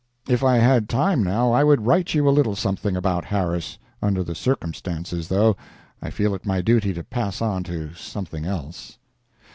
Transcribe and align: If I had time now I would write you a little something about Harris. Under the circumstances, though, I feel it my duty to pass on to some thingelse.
If 0.27 0.43
I 0.43 0.55
had 0.57 0.89
time 0.89 1.21
now 1.23 1.51
I 1.51 1.63
would 1.63 1.85
write 1.85 2.15
you 2.15 2.27
a 2.27 2.31
little 2.33 2.55
something 2.55 2.95
about 2.97 3.25
Harris. 3.25 3.77
Under 4.01 4.23
the 4.23 4.33
circumstances, 4.33 5.27
though, 5.27 5.55
I 6.01 6.09
feel 6.09 6.33
it 6.33 6.43
my 6.43 6.59
duty 6.59 6.91
to 6.95 7.03
pass 7.03 7.39
on 7.39 7.61
to 7.65 7.93
some 7.93 8.25
thingelse. 8.25 8.97